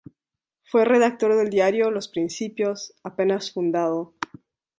Fue 0.63 0.83
redactor 0.83 1.35
del 1.35 1.51
diario 1.51 1.91
"Los 1.91 2.07
Principios", 2.07 2.95
apenas 3.03 3.51
fundado. 3.51 4.15